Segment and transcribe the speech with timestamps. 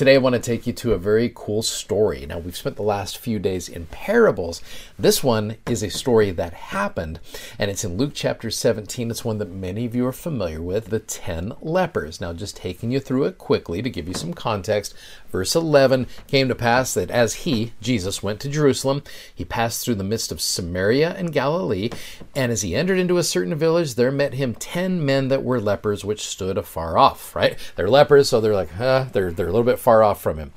[0.00, 2.24] Today, I want to take you to a very cool story.
[2.24, 4.62] Now, we've spent the last few days in parables.
[4.98, 7.20] This one is a story that happened,
[7.58, 9.10] and it's in Luke chapter 17.
[9.10, 12.18] It's one that many of you are familiar with the 10 lepers.
[12.18, 14.94] Now, just taking you through it quickly to give you some context.
[15.30, 19.02] Verse 11 came to pass that as he, Jesus, went to Jerusalem,
[19.34, 21.90] he passed through the midst of Samaria and Galilee,
[22.34, 25.60] and as he entered into a certain village, there met him 10 men that were
[25.60, 27.58] lepers, which stood afar off, right?
[27.76, 30.52] They're lepers, so they're like, huh, they're, they're a little bit far off from him.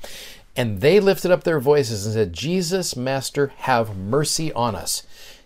[0.56, 5.02] And they lifted up their voices and said, Jesus, Master, have mercy on us.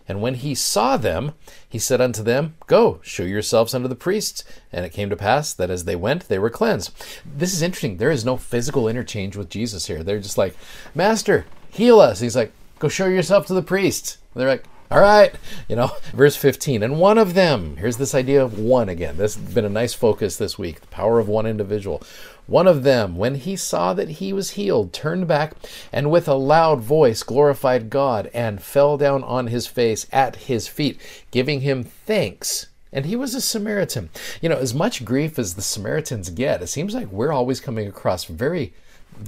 [0.07, 1.33] And when he saw them,
[1.67, 4.43] he said unto them, Go, show yourselves unto the priests.
[4.71, 6.91] And it came to pass that as they went, they were cleansed.
[7.23, 7.97] This is interesting.
[7.97, 10.03] There is no physical interchange with Jesus here.
[10.03, 10.55] They're just like,
[10.95, 12.19] Master, heal us.
[12.19, 14.17] He's like, Go show yourself to the priests.
[14.33, 15.35] they're like, all right,
[15.67, 16.81] you know, verse 15.
[16.81, 19.17] And one of them, here's this idea of one again.
[19.17, 22.01] This has been a nice focus this week the power of one individual.
[22.47, 25.53] One of them, when he saw that he was healed, turned back
[25.93, 30.67] and with a loud voice glorified God and fell down on his face at his
[30.67, 32.65] feet, giving him thanks.
[32.91, 34.09] And he was a Samaritan.
[34.41, 37.87] You know, as much grief as the Samaritans get, it seems like we're always coming
[37.87, 38.73] across very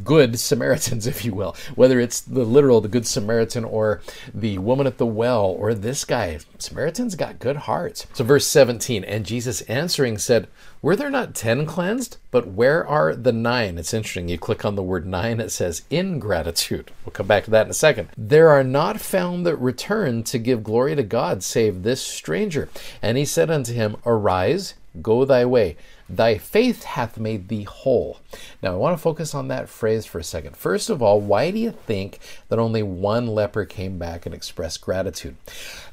[0.03, 4.01] good Samaritans, if you will, whether it's the literal, the good Samaritan, or
[4.33, 6.39] the woman at the well, or this guy.
[6.57, 8.07] Samaritans got good hearts.
[8.13, 10.47] So, verse 17, and Jesus answering said,
[10.81, 12.17] Were there not ten cleansed?
[12.31, 13.77] But where are the nine?
[13.77, 14.29] It's interesting.
[14.29, 16.91] You click on the word nine, it says ingratitude.
[17.05, 18.09] We'll come back to that in a second.
[18.17, 22.69] There are not found that return to give glory to God, save this stranger.
[23.01, 25.77] And he said unto him, Arise, go thy way
[26.15, 28.19] Thy faith hath made thee whole.
[28.61, 30.57] Now, I want to focus on that phrase for a second.
[30.57, 34.81] First of all, why do you think that only one leper came back and expressed
[34.81, 35.35] gratitude?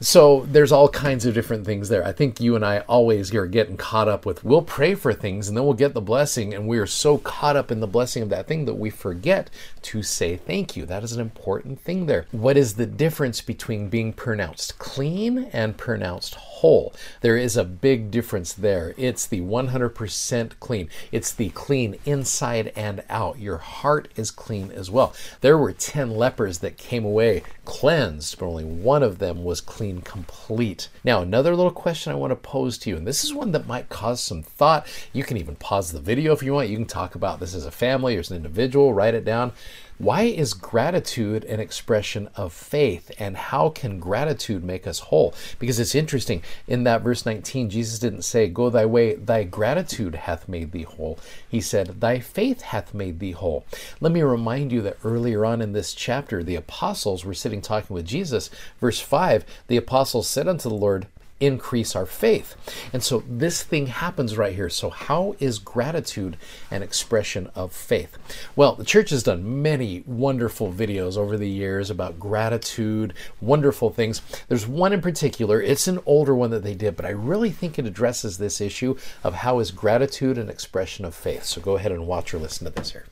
[0.00, 2.04] So, there's all kinds of different things there.
[2.04, 5.48] I think you and I always are getting caught up with we'll pray for things
[5.48, 8.22] and then we'll get the blessing, and we are so caught up in the blessing
[8.22, 9.50] of that thing that we forget
[9.82, 10.84] to say thank you.
[10.84, 12.26] That is an important thing there.
[12.32, 16.92] What is the difference between being pronounced clean and pronounced whole?
[17.20, 18.94] There is a big difference there.
[18.96, 20.88] It's the 100% 100% clean.
[21.12, 23.38] It's the clean inside and out.
[23.38, 25.14] Your heart is clean as well.
[25.40, 30.00] There were 10 lepers that came away cleansed, but only one of them was clean
[30.00, 30.88] complete.
[31.04, 33.66] Now, another little question I want to pose to you, and this is one that
[33.66, 34.86] might cause some thought.
[35.12, 36.68] You can even pause the video if you want.
[36.68, 39.52] You can talk about this as a family or as an individual, write it down.
[39.98, 43.10] Why is gratitude an expression of faith?
[43.18, 45.34] And how can gratitude make us whole?
[45.58, 46.42] Because it's interesting.
[46.68, 50.84] In that verse 19, Jesus didn't say, Go thy way, thy gratitude hath made thee
[50.84, 51.18] whole.
[51.48, 53.66] He said, Thy faith hath made thee whole.
[54.00, 57.94] Let me remind you that earlier on in this chapter, the apostles were sitting talking
[57.94, 58.50] with Jesus.
[58.80, 61.08] Verse 5, the apostles said unto the Lord,
[61.40, 62.56] increase our faith.
[62.92, 64.68] And so this thing happens right here.
[64.68, 66.36] So, how is gratitude
[66.70, 68.18] an expression of faith?
[68.56, 74.20] Well, the church has done many wonderful videos over the years about gratitude, wonderful things.
[74.48, 77.78] There's one in particular, it's an older one that they did, but I really think
[77.78, 81.44] it addresses this issue of how is gratitude an expression of faith.
[81.44, 83.06] So, go ahead and watch or listen to this here.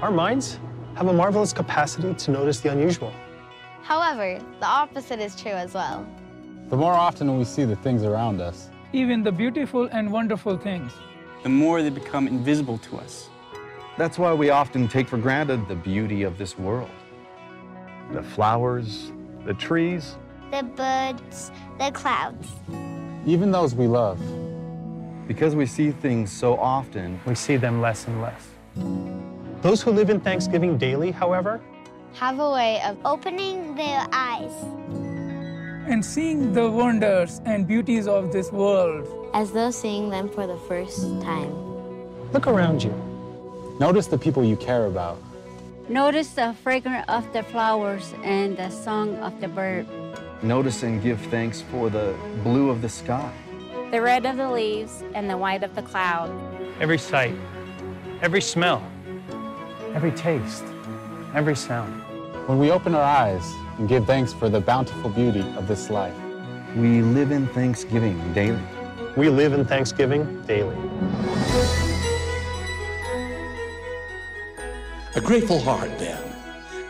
[0.00, 0.58] Our minds
[0.94, 3.12] have a marvelous capacity to notice the unusual.
[3.82, 6.06] However, the opposite is true as well.
[6.68, 10.92] The more often we see the things around us, even the beautiful and wonderful things,
[11.42, 13.28] the more they become invisible to us.
[13.98, 16.90] That's why we often take for granted the beauty of this world.
[18.12, 19.10] The flowers,
[19.44, 20.16] the trees,
[20.50, 22.48] the birds, the clouds.
[23.26, 24.20] Even those we love.
[25.26, 28.48] Because we see things so often, we see them less and less.
[29.62, 31.60] Those who live in Thanksgiving daily, however,
[32.14, 34.52] have a way of opening their eyes
[35.88, 40.56] and seeing the wonders and beauties of this world as though seeing them for the
[40.68, 41.50] first time.
[42.32, 42.92] Look around you.
[43.80, 45.18] Notice the people you care about.
[45.88, 49.86] Notice the fragrance of the flowers and the song of the bird.
[50.42, 52.14] Notice and give thanks for the
[52.44, 53.32] blue of the sky,
[53.90, 56.30] the red of the leaves, and the white of the cloud.
[56.80, 57.34] Every sight,
[58.20, 58.82] every smell,
[59.94, 60.64] every taste
[61.34, 62.11] every sound.
[62.46, 66.16] When we open our eyes and give thanks for the bountiful beauty of this life,
[66.74, 68.60] we live in thanksgiving daily.
[69.16, 70.76] We live in thanksgiving daily.
[75.14, 76.20] A grateful heart, then,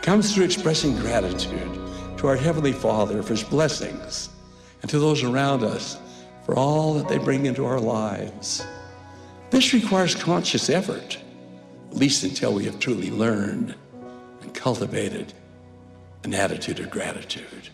[0.01, 1.79] comes through expressing gratitude
[2.17, 4.29] to our Heavenly Father for His blessings
[4.81, 5.99] and to those around us
[6.47, 8.65] for all that they bring into our lives.
[9.51, 11.19] This requires conscious effort,
[11.91, 13.75] at least until we have truly learned
[14.41, 15.31] and cultivated
[16.23, 17.69] an attitude of gratitude.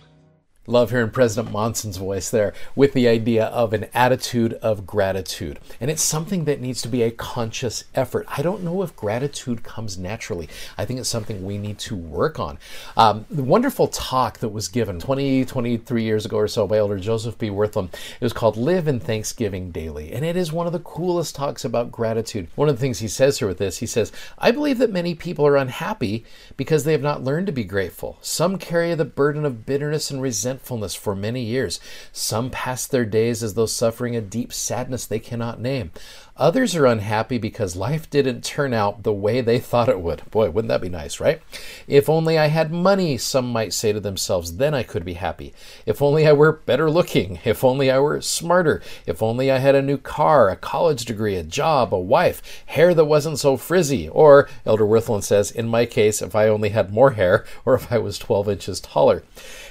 [0.69, 5.59] Love hearing President Monson's voice there with the idea of an attitude of gratitude.
[5.81, 8.27] And it's something that needs to be a conscious effort.
[8.27, 10.47] I don't know if gratitude comes naturally.
[10.77, 12.59] I think it's something we need to work on.
[12.95, 16.99] Um, the wonderful talk that was given 20, 23 years ago or so by Elder
[16.99, 17.49] Joseph B.
[17.49, 20.13] Wirthlin, it was called Live in Thanksgiving Daily.
[20.13, 22.47] And it is one of the coolest talks about gratitude.
[22.53, 25.15] One of the things he says here with this, he says, I believe that many
[25.15, 26.25] people are unhappy
[26.57, 28.19] because they have not learned to be grateful.
[28.21, 31.79] Some carry the burden of bitterness and resentment resentfulness for many years.
[32.11, 35.91] Some pass their days as though suffering a deep sadness they cannot name.
[36.35, 40.23] Others are unhappy because life didn't turn out the way they thought it would.
[40.31, 41.41] Boy, wouldn't that be nice, right?
[41.85, 45.53] If only I had money, some might say to themselves, then I could be happy.
[45.85, 47.39] If only I were better looking.
[47.43, 48.81] If only I were smarter.
[49.05, 52.93] If only I had a new car, a college degree, a job, a wife, hair
[52.93, 54.07] that wasn't so frizzy.
[54.07, 57.91] Or, Elder Wirthlin says, in my case, if I only had more hair or if
[57.91, 59.23] I was 12 inches taller.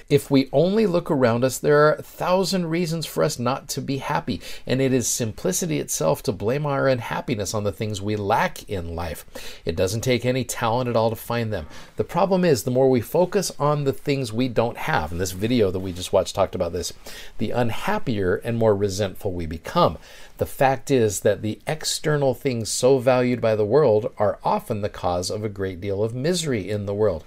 [0.08, 3.82] If we only look around us, there are a thousand reasons for us not to
[3.82, 8.16] be happy, and it is simplicity itself to blame our unhappiness on the things we
[8.16, 9.26] lack in life.
[9.66, 11.66] It doesn't take any talent at all to find them.
[11.96, 15.32] The problem is, the more we focus on the things we don't have, and this
[15.32, 16.94] video that we just watched talked about this,
[17.36, 19.98] the unhappier and more resentful we become.
[20.38, 24.88] The fact is that the external things so valued by the world are often the
[24.88, 27.24] cause of a great deal of misery in the world.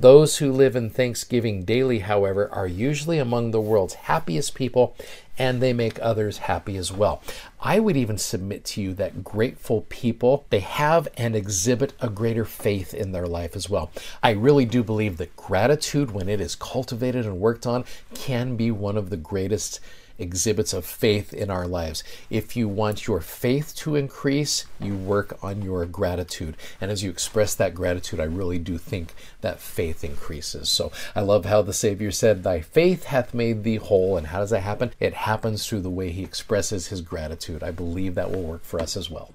[0.00, 4.96] Those who live in thanksgiving daily, however, are usually among the world's happiest people
[5.36, 7.22] and they make others happy as well.
[7.60, 12.46] I would even submit to you that grateful people, they have and exhibit a greater
[12.46, 13.90] faith in their life as well.
[14.22, 18.70] I really do believe that gratitude, when it is cultivated and worked on, can be
[18.70, 19.80] one of the greatest
[20.20, 22.04] exhibits of faith in our lives.
[22.28, 26.56] If you want your faith to increase, you work on your gratitude.
[26.80, 30.68] And as you express that gratitude, I really do think that faith increases.
[30.68, 34.16] So I love how the Savior said, Thy faith hath made thee whole.
[34.16, 34.92] And how does that happen?
[35.00, 37.62] It happens through the way he expresses his gratitude.
[37.62, 39.34] I believe that will work for us as well.